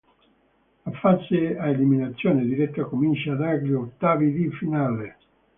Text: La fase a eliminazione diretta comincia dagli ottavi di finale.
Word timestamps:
La 0.83 0.91
fase 0.93 1.55
a 1.59 1.67
eliminazione 1.69 2.43
diretta 2.43 2.85
comincia 2.85 3.35
dagli 3.35 3.71
ottavi 3.71 4.31
di 4.31 4.49
finale. 4.49 5.17